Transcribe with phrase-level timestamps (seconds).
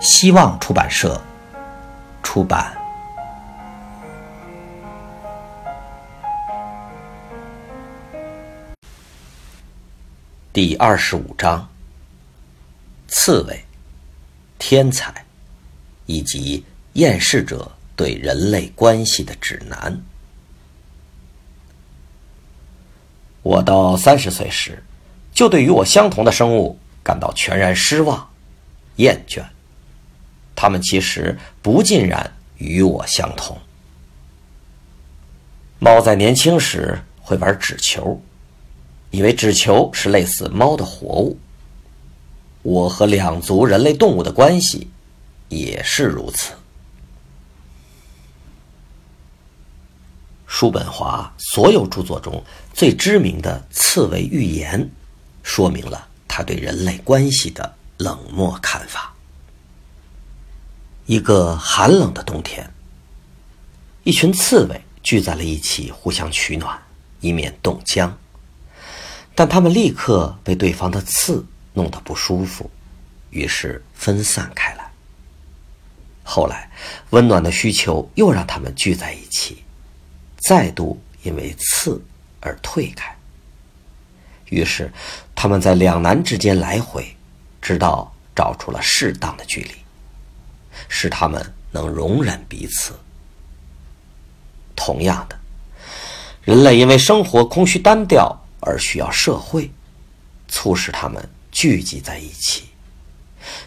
[0.00, 1.20] 希望出版社
[2.22, 2.72] 出版。
[10.52, 11.68] 第二十五章：
[13.08, 13.64] 刺猬、
[14.58, 15.12] 天才
[16.06, 20.00] 以及厌世者对人类关系的指南。
[23.42, 24.82] 我到三十岁时，
[25.32, 28.28] 就对与我相同的生物感到全然失望、
[28.96, 29.42] 厌倦。
[30.60, 33.56] 他们其实不尽然与我相同。
[35.78, 38.20] 猫在年轻时会玩纸球，
[39.12, 41.38] 以为纸球是类似猫的活物。
[42.62, 44.90] 我和两足人类动物的关系
[45.48, 46.52] 也是如此。
[50.48, 52.42] 叔本华所有著作中
[52.74, 54.82] 最知名的《刺猬寓言》，
[55.44, 59.14] 说明了他对人类关系的冷漠看法。
[61.08, 62.70] 一个寒冷的冬天，
[64.04, 66.78] 一群刺猬聚在了一起，互相取暖，
[67.20, 68.14] 以免冻僵。
[69.34, 71.42] 但他们立刻被对方的刺
[71.72, 72.70] 弄得不舒服，
[73.30, 74.86] 于是分散开来。
[76.24, 76.70] 后来，
[77.08, 79.64] 温暖的需求又让他们聚在一起，
[80.36, 81.98] 再度因为刺
[82.40, 83.16] 而退开。
[84.50, 84.92] 于是，
[85.34, 87.16] 他们在两难之间来回，
[87.62, 89.70] 直到找出了适当的距离。
[90.88, 92.94] 使他们能容忍彼此。
[94.76, 95.38] 同样的，
[96.44, 99.70] 人类因为生活空虚单调而需要社会，
[100.46, 102.64] 促使他们聚集在一起，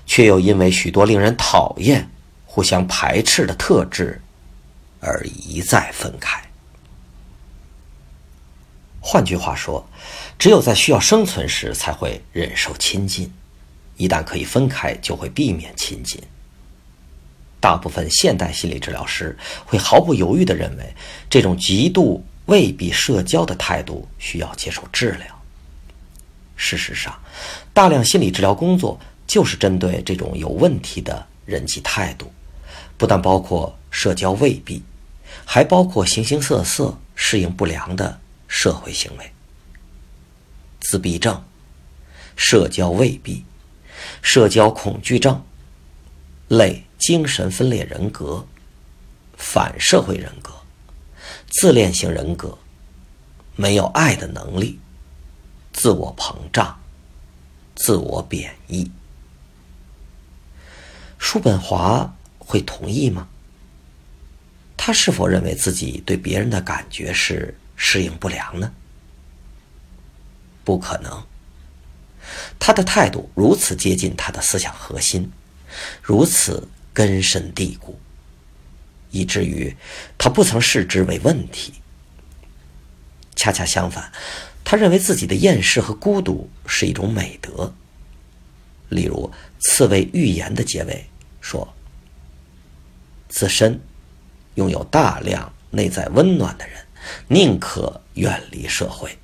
[0.06, 2.10] 却又因为许多令人讨厌、
[2.46, 4.22] 互相排斥的特质
[5.00, 6.42] 而一再分开。
[9.02, 9.86] 换句话说，
[10.40, 13.34] 只有在需要生存时才会忍受亲近，
[13.98, 16.22] 一旦可以分开，就会避免亲近。
[17.62, 20.96] 大部分现代心理治疗师会毫不犹豫地认为，
[21.30, 25.28] 这种极度未必社交的态度需要接受治疗。
[26.56, 27.18] 事实上，
[27.72, 32.32] 大量心理治疗工作就是针对这种有问题的人际态度，
[32.98, 34.84] 不但包括社交未必，
[35.46, 39.32] 还包括形形色色适应不良的社会行为：
[40.80, 41.44] 自闭症、
[42.36, 43.46] 社交未必、
[44.24, 45.40] 社交恐惧症、
[46.48, 46.84] 类。
[47.02, 48.46] 精神分裂人格、
[49.36, 50.54] 反社会人格、
[51.50, 52.56] 自恋型人格、
[53.56, 54.80] 没有爱的能力、
[55.74, 56.80] 自我膨胀、
[57.74, 58.92] 自我贬义。
[61.18, 63.28] 叔本华会同意吗？
[64.78, 68.72] 他是否认为自己对别人的感觉是适应不良呢？
[70.64, 71.26] 不可能。
[72.60, 75.32] 他的态度如此接近他的思想核心，
[76.04, 76.68] 如此。
[76.94, 78.00] 根深蒂固，
[79.12, 79.76] 以至于
[80.18, 81.74] 他不曾视之为问题。
[83.36, 84.12] 恰恰相反，
[84.64, 87.74] 他认为自己的厌世和孤独是一种美德。
[88.90, 89.32] 例如，
[89.66, 91.06] 《刺猬寓言》的结尾
[91.40, 91.74] 说
[93.30, 93.80] ：“自身
[94.56, 96.86] 拥有大量内在温暖的人，
[97.30, 99.18] 宁可远离社会，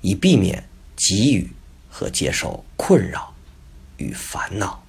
[0.00, 0.64] 以避免
[0.96, 1.50] 给予
[1.90, 3.34] 和接受困扰
[3.96, 4.82] 与烦恼。”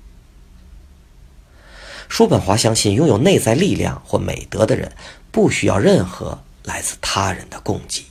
[2.10, 4.92] 叔本华相信，拥有内在力量或美德的人，
[5.32, 8.04] 不需要任何来自他人的供给。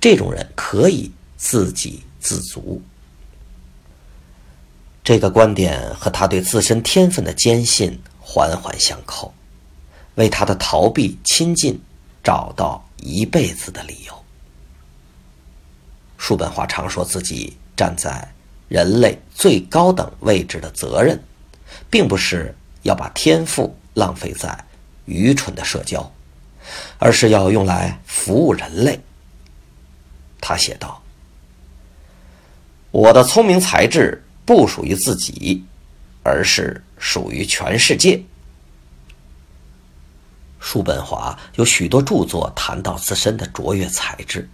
[0.00, 2.80] 这种人可以自给自足。
[5.02, 9.34] 这个观点和他对自身天分的坚信环环相扣，
[10.14, 11.78] 为他的逃避亲近
[12.22, 14.14] 找到一辈子的理由。
[16.16, 18.26] 叔本华常说自己站在
[18.68, 21.20] 人类最高等位置的责任。
[21.90, 24.64] 并不是要把天赋浪费在
[25.04, 26.10] 愚蠢的社交，
[26.98, 28.98] 而是要用来服务人类。
[30.40, 31.02] 他写道
[32.90, 35.64] ：“我的聪明才智不属于自己，
[36.22, 38.20] 而是属于全世界。”
[40.60, 44.48] 叔本华有许多著作谈到自身的卓越才智。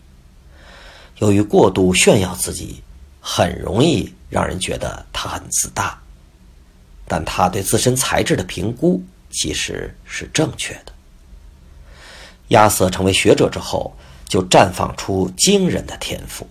[1.19, 2.82] 由于过度炫耀自己，
[3.20, 6.00] 很容易让人觉得他很自大。
[7.12, 10.92] 但他对自身才智的评估其实是正确的。
[12.48, 13.92] 亚瑟成为学者之后，
[14.28, 16.48] 就绽放出惊人的天赋。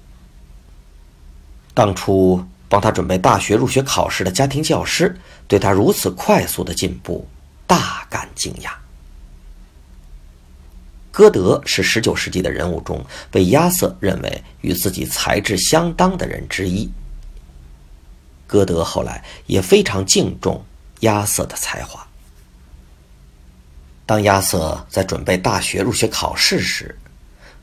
[1.73, 5.17] 当初帮他准备大学入学考试的家庭教师，
[5.47, 7.25] 对他如此快速的进步
[7.65, 8.71] 大感惊讶。
[11.09, 13.01] 歌德是19世纪的人物中
[13.31, 16.91] 被亚瑟认为与自己才智相当的人之一。
[18.49, 20.65] 歌德后来也非常敬重
[21.01, 22.03] 亚瑟的才华。
[24.07, 26.97] 当亚瑟在准备大学入学考试时，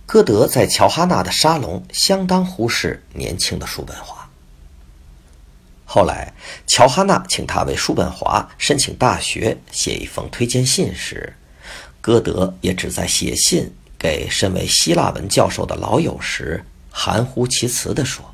[0.07, 4.31] 歌德在乔哈纳的沙龙相当忽视年轻的叔本华。
[5.85, 6.33] 后来，
[6.69, 11.35] 乔哈纳请他为叔本华申请大学写一封推荐信时，
[12.01, 18.25] 歌德也只在写信给身为希腊文教授的老友时，含糊其辞地说：“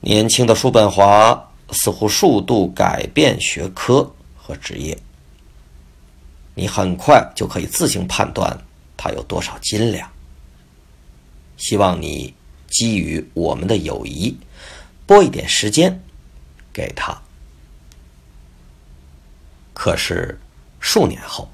[0.00, 4.96] 年轻的叔本华似乎数度改变学科和职业，
[6.54, 8.58] 你很快就可以自行判断
[8.96, 10.10] 他有多少斤两。
[11.56, 12.34] 希望你
[12.68, 14.36] 基于我们的友谊，
[15.06, 16.00] 拨一点时间
[16.72, 17.16] 给他。
[19.72, 20.38] 可是。”
[20.80, 21.50] 数年后，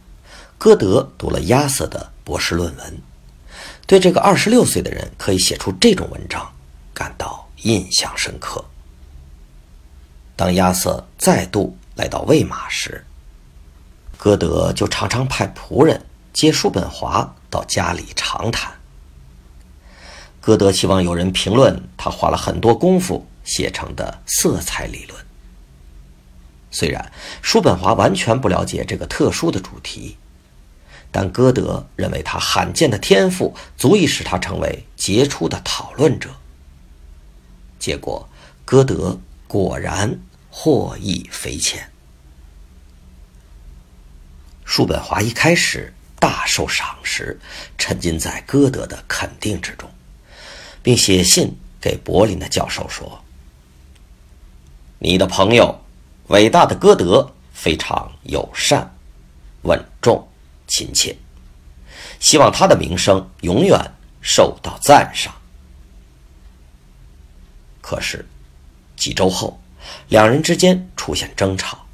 [0.58, 2.98] 歌德读了亚瑟的博士论文，
[3.86, 6.53] 对这个二十六岁的人可以写出这种文章
[7.64, 8.64] 印象深刻。
[10.36, 13.04] 当亚瑟再度来到魏玛时，
[14.18, 18.72] 歌德就常常派仆人接叔本华到家里长谈。
[20.40, 25.18] 歌德希望有人评论他花了很多功夫写成的色彩理论。
[26.70, 30.18] 虽然叔本华完全不了解这个特殊的主题，
[31.10, 36.28] 但歌德认为他罕见的天赋足以使他成为杰出的讨论者。
[37.84, 38.26] 结果，
[38.64, 41.86] 歌德果然获益匪浅。
[44.64, 47.38] 叔本华一开始大受赏识，
[47.76, 49.86] 沉浸在歌德的肯定之中，
[50.82, 53.22] 并写信给柏林的教授说
[54.98, 55.78] ：“你的朋友。”
[56.28, 58.96] 伟大的歌德非常友善、
[59.64, 60.26] 稳重、
[60.66, 61.14] 亲切，
[62.18, 63.78] 希望他的名声永远
[64.22, 65.34] 受到赞赏。
[67.94, 68.26] 可是，
[68.96, 69.60] 几周后，
[70.08, 71.86] 两人之间出现争吵。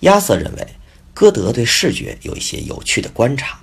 [0.00, 0.66] 亚瑟认为
[1.12, 3.60] 歌德对视觉有一些有趣的观察，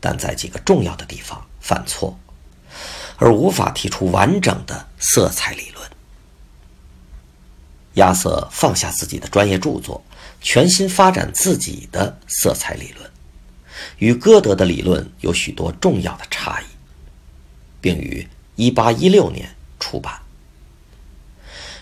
[0.00, 2.18] 但在几个重要的地方犯错，
[3.16, 5.88] 而无法提出完整的色彩理论。
[7.94, 10.04] 亚瑟放下自己的专业著作，
[10.40, 13.08] 全心发展自己的色彩理论，
[13.98, 16.64] 与歌德的理论有许多重要的差异，
[17.80, 18.26] 并于
[18.56, 20.25] 1816年出版。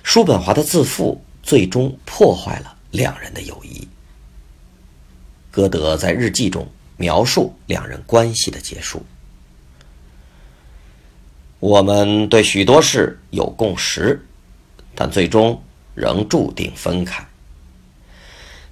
[0.04, 3.88] 叔本华的自负最终破坏了两人的友谊。
[5.50, 6.64] 歌德在日记中
[6.96, 9.04] 描述两人关系的结束
[11.58, 14.24] ：“我们对许多事有共识，
[14.94, 15.60] 但最终。”
[15.96, 17.24] 仍注定分开，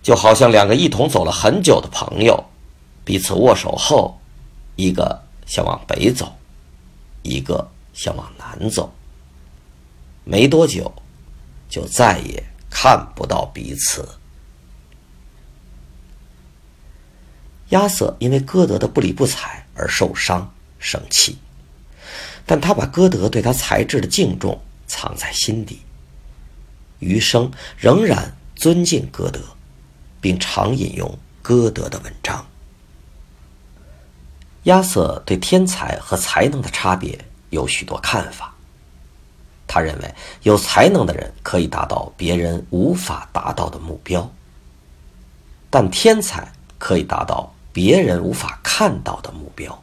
[0.03, 2.45] 就好像两个一同走了很久的朋友，
[3.05, 4.19] 彼此握手后，
[4.75, 6.35] 一个想往北走，
[7.23, 8.93] 一个想往南走，
[10.25, 10.93] 没多久，
[11.73, 14.07] 就再也看不到彼此。
[17.71, 21.39] 亚瑟因为歌德的不理不睬而受伤生气，
[22.45, 25.81] 但他把歌德对他才智的敬重藏在心底。
[26.99, 29.41] 余生仍然尊敬歌德，
[30.21, 32.47] 并常引用歌德的文章。
[34.65, 37.19] 亚瑟对天才和才能的差别
[37.49, 38.52] 有许多看法。
[39.75, 44.31] 他认为，有才能的人可以达到别人无法达到的目标，
[45.71, 49.83] 但天才可以达到别人无法看到的目标。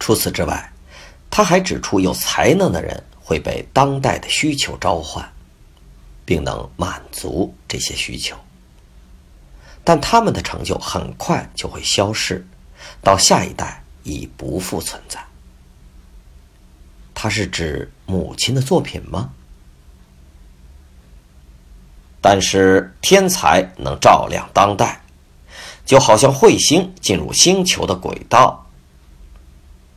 [0.00, 0.72] 除此之外，
[1.30, 3.04] 他还指出，有才能的人。
[3.28, 5.30] 会被当代的需求召唤，
[6.24, 8.34] 并能满足这些需求，
[9.84, 12.42] 但他们的成就很快就会消逝，
[13.02, 15.22] 到下一代已不复存在。
[17.20, 19.30] 他是指母亲的作品吗？
[22.20, 25.00] 但是天才能照亮当代，
[25.84, 28.64] 就好像彗星进入星球的轨道，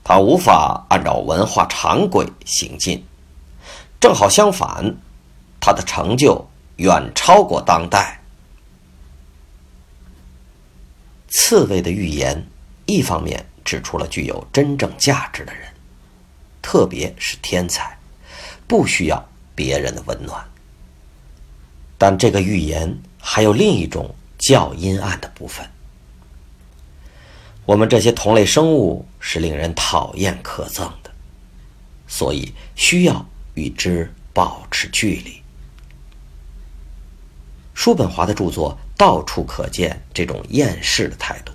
[0.04, 3.06] 它无法按照文化常轨行进。
[4.00, 4.96] 正好相反，
[5.60, 8.20] 他的成就远超过当代。
[11.28, 12.48] 刺猬的预言，
[12.88, 15.71] 一方面指出了具有真正价值的人，
[16.62, 17.98] 特别是天才，
[18.68, 20.46] 不需要别人的温暖。
[21.98, 25.68] 但这个预言还有另一种较阴暗的部分。
[27.66, 31.12] 我们这些同类生物是令人讨厌可憎的，
[32.08, 35.42] 所以需要与之保持距离。
[37.74, 41.54] 叔本华的著作到处可见这种厌世的态度，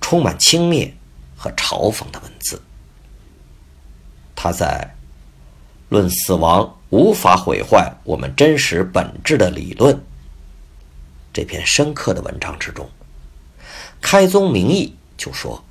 [0.00, 0.90] 充满轻蔑
[1.36, 2.60] 和嘲讽的文字。
[4.42, 4.90] 他在
[5.90, 9.94] 《论死亡无法毁坏我们真实本质的理论》
[11.30, 12.88] 这篇深刻的文章之中，
[14.00, 14.96] 开宗明义。
[15.18, 15.62] 就说，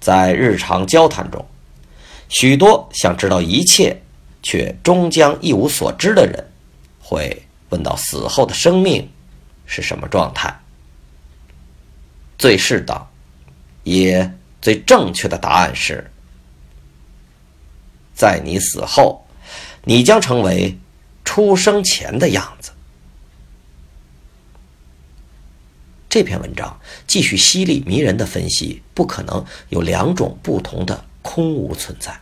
[0.00, 1.46] 在日常交谈中，
[2.28, 4.02] 许多想知道一切
[4.42, 6.44] 却终将一无所知的人，
[7.00, 9.08] 会问到死后的生命
[9.66, 10.52] 是什么状态。
[12.36, 13.08] 最适当，
[13.84, 16.10] 也最正确的答案是：
[18.20, 19.24] 在你死后，
[19.84, 20.76] 你将成为
[21.24, 22.70] 出生前的样子。
[26.06, 32.20] 这篇文章继续犀利迷人的分析，不可能有两种不同的空无存在。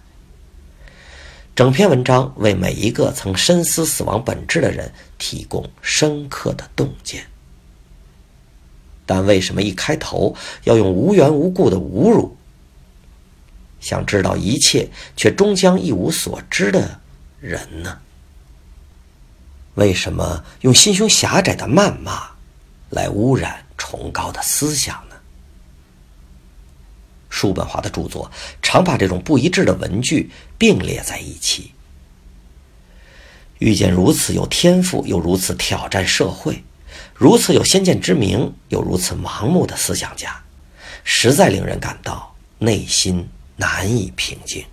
[1.56, 7.26] 整篇文章为每一个曾深思死亡本质的人提供深刻的洞见。
[9.04, 12.37] 但为什么一开头要用无缘无故的侮辱？
[13.80, 17.00] 想知道一切却终将一无所知的
[17.40, 17.98] 人呢？
[19.74, 22.30] 为什么用心胸狭窄的谩骂
[22.90, 23.64] 来污染？
[23.76, 25.14] 崇高的思想呢？
[27.30, 28.28] 叔本华的著作
[28.60, 31.72] 常把这种不一致的文句并列在一起。
[33.60, 36.64] 遇见如此有天赋又如此挑战社会、
[37.14, 40.42] 如此有先见之明又如此盲目的思想家，
[41.04, 44.64] 实在令人感到内心难以平静。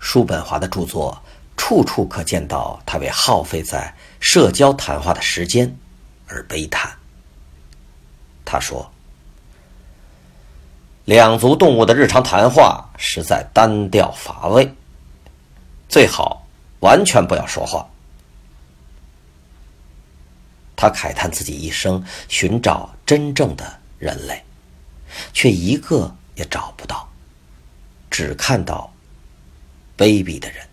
[0.00, 1.22] 叔本华的著作
[1.58, 5.76] 处处可见到他为耗费在社交谈话的时间。
[6.34, 6.90] 而悲叹。
[8.42, 8.90] 他说
[11.04, 14.74] ：“两足动物的日常谈话实在单调乏味，
[15.90, 16.46] 最好
[16.80, 17.86] 完全不要说话。”
[20.74, 24.42] 他慨叹自己一生寻找真正的人类，
[25.32, 27.08] 却一个也找不到，
[28.10, 28.92] 只看到
[29.96, 30.66] 卑鄙的人、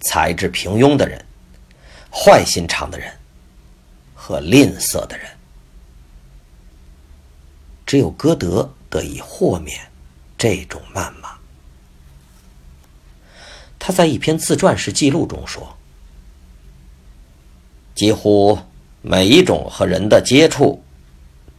[0.00, 1.24] 才智平庸的人、
[2.10, 3.12] 坏心肠的人。
[4.26, 5.30] 和吝啬的人，
[7.84, 9.78] 只有歌德得以豁免
[10.38, 11.36] 这种谩骂。
[13.78, 15.76] 他在一篇自传式记录中说
[17.94, 18.58] ：“几乎
[19.02, 20.82] 每一种和人的接触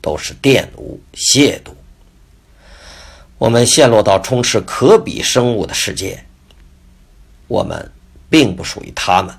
[0.01, 1.71] 都是玷污、亵渎。
[3.45, 6.25] 我们陷落到充斥可比生物的世界，
[7.47, 7.91] 我们
[8.27, 9.37] 并不属于他们。”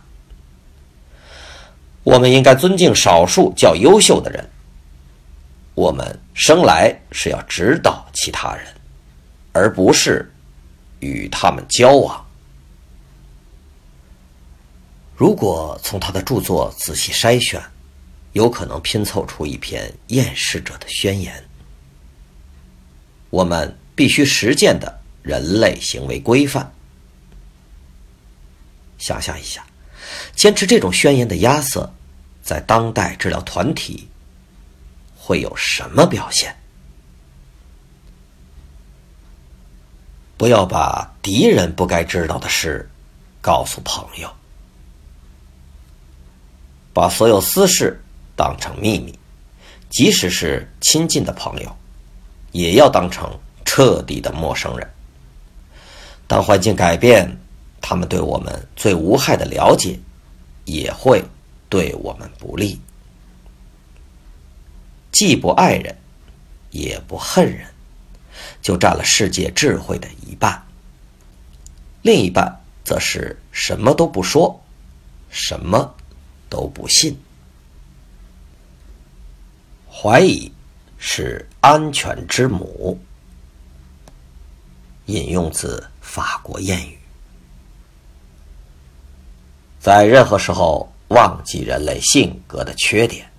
[2.05, 4.49] 我们应该尊敬少数较优秀的人。
[5.75, 8.73] 我们生来是要指导其他人，
[9.53, 10.33] 而不是
[11.01, 12.25] 与他们交往。
[15.17, 17.61] 如果从他的著作仔细筛选，
[18.35, 21.43] 有可能拼凑出一篇厌世者的宣言。
[23.31, 26.73] 我们必须实践的人类行为规范。
[28.99, 29.67] 想象一下，
[30.37, 31.93] 坚持这种宣言的亚瑟。
[32.43, 34.07] 在当代治疗团体
[35.17, 36.55] 会有什么表现？
[40.37, 42.89] 不要把敌人不该知道的事
[43.41, 44.33] 告诉朋友，
[46.93, 48.01] 把所有私事
[48.37, 49.19] 当成秘密，
[49.91, 51.77] 即使是亲近的朋友，
[52.53, 54.91] 也要当成彻底的陌生人。
[56.27, 57.31] 当环境改变，
[57.83, 59.99] 他们对我们最无害的了解
[60.65, 61.23] 也会。
[61.69, 62.81] 对我们不利，
[65.11, 65.99] 既不爱人，
[66.71, 67.67] 也不恨人，
[68.63, 70.65] 就占了世界智慧的一半。
[72.03, 74.63] 另一半则是什么都不说，
[75.29, 75.93] 什么
[76.49, 77.19] 都不信。
[79.91, 80.51] 怀疑
[80.99, 82.97] 是安全之母。
[85.07, 86.99] 引用自法国谚语，
[89.81, 90.93] 在任何时候。
[91.11, 93.31] 忘记人类性格的缺点，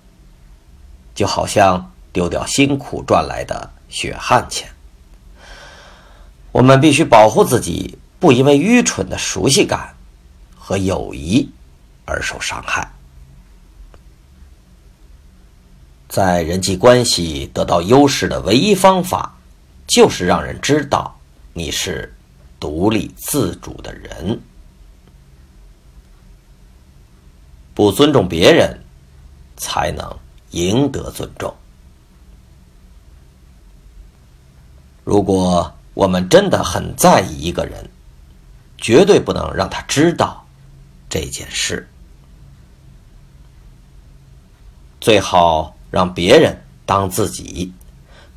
[1.14, 4.66] 就好像丢掉辛苦赚来的血汗钱。
[6.50, 9.94] 我们必须保护自己，不因为愚蠢的熟悉感
[10.56, 11.46] 和友谊
[12.06, 12.90] 而受伤害。
[16.08, 19.36] 在人际关系得到优势的唯一方法，
[19.86, 21.17] 就是让人知道
[21.58, 22.14] 你是
[22.60, 24.40] 独立自主的人。
[27.74, 28.78] 不尊重别人，
[29.56, 30.18] 才能
[30.52, 31.52] 赢得尊重。
[35.04, 37.90] 如果我们真的很在意一个人，
[38.76, 40.46] 绝对不能让他知道
[41.08, 41.88] 这件事。
[45.00, 47.72] 最好让别人当自己，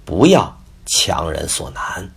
[0.06, 2.12] 不要强人所难。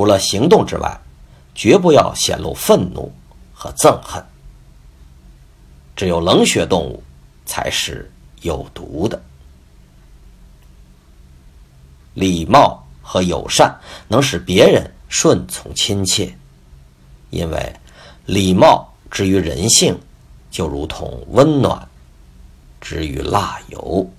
[0.00, 0.98] 除了行动之外，
[1.54, 3.12] 绝不要显露愤怒
[3.52, 4.24] 和憎恨。
[5.94, 7.02] 只有冷血动物
[7.44, 9.20] 才是有毒的。
[12.14, 13.78] 礼貌和友善
[14.08, 16.34] 能使别人顺从亲切，
[17.28, 17.76] 因为
[18.24, 19.94] 礼貌之于人性，
[20.50, 21.86] 就如同温暖
[22.80, 24.10] 之于蜡油。